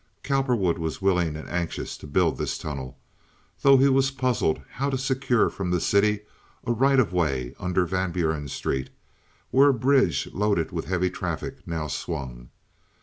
Cowperwood 0.23 0.79
was 0.79 0.99
willing 0.99 1.35
and 1.35 1.47
anxious 1.47 1.95
to 1.97 2.07
build 2.07 2.39
this 2.39 2.57
tunnel, 2.57 2.97
though 3.61 3.77
he 3.77 3.87
was 3.87 4.09
puzzled 4.09 4.59
how 4.71 4.89
to 4.89 4.97
secure 4.97 5.47
from 5.47 5.69
the 5.69 5.79
city 5.79 6.21
a 6.65 6.71
right 6.71 6.99
of 6.99 7.13
way 7.13 7.53
under 7.59 7.85
Van 7.85 8.11
Buren 8.11 8.47
Street, 8.47 8.89
where 9.51 9.69
a 9.69 9.73
bridge 9.75 10.27
loaded 10.33 10.71
with 10.71 10.85
heavy 10.85 11.11
traffic 11.11 11.59
now 11.67 11.85
swung. 11.85 12.49